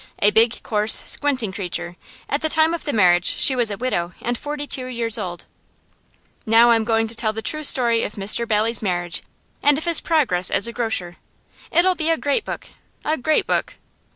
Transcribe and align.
A 0.17 0.31
big, 0.31 0.63
coarse, 0.63 1.03
squinting 1.05 1.51
creature; 1.53 1.95
at 2.27 2.41
the 2.41 2.49
time 2.49 2.73
of 2.73 2.85
the 2.85 2.91
marriage 2.91 3.27
she 3.37 3.55
was 3.55 3.69
a 3.69 3.77
widow 3.77 4.15
and 4.19 4.35
forty 4.35 4.65
two 4.65 4.87
years 4.87 5.19
old. 5.19 5.45
Now 6.43 6.71
I'm 6.71 6.83
going 6.85 7.05
to 7.05 7.13
tell 7.15 7.33
the 7.33 7.43
true 7.43 7.63
story 7.63 8.01
of 8.03 8.13
Mr 8.13 8.47
Bailey's 8.47 8.81
marriage 8.81 9.21
and 9.61 9.77
of 9.77 9.85
his 9.85 10.01
progress 10.01 10.49
as 10.49 10.67
a 10.67 10.73
grocer. 10.73 11.17
It'll 11.69 11.93
be 11.93 12.09
a 12.09 12.17
great 12.17 12.43
book 12.43 12.69
a 13.05 13.15
great 13.15 13.45
book! 13.45 13.75